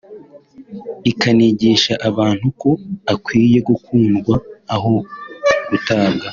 ikanigisha 1.11 1.93
abantu 2.09 2.47
ko 2.61 2.69
akwiye 3.13 3.57
gukundwa 3.69 4.35
aho 4.75 4.93
gutabwa 5.69 6.25